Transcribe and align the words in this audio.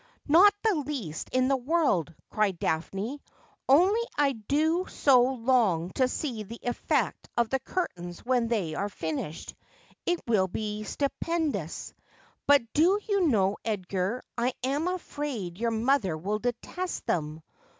'Not 0.27 0.51
the 0.63 0.73
least 0.73 1.29
in 1.31 1.47
the 1.47 1.55
world,' 1.55 2.11
cried 2.31 2.57
Daphne;' 2.57 3.21
only 3.69 4.01
I 4.17 4.31
do 4.31 4.87
so 4.89 5.21
long 5.21 5.91
to 5.91 6.07
see 6.07 6.41
the 6.41 6.59
effect 6.63 7.29
of 7.37 7.49
the 7.49 7.59
curtains 7.59 8.25
when 8.25 8.47
they 8.47 8.73
are 8.73 8.89
finished. 8.89 9.53
It 10.07 10.19
will 10.27 10.47
be 10.47 10.85
stupendous. 10.85 11.93
But 12.47 12.63
do 12.73 12.99
you 13.07 13.27
know, 13.27 13.57
Edgar, 13.63 14.23
I 14.35 14.53
am 14.63 14.87
afraid 14.87 15.59
your 15.59 15.69
mother 15.69 16.17
will 16.17 16.39
detest 16.39 17.05
them. 17.05 17.43